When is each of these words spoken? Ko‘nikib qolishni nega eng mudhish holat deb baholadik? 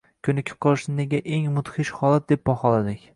Ko‘nikib 0.27 0.55
qolishni 0.65 0.93
nega 1.01 1.19
eng 1.37 1.45
mudhish 1.59 1.91
holat 1.99 2.25
deb 2.33 2.43
baholadik? 2.51 3.05